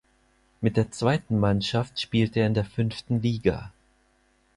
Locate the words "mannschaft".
1.39-1.99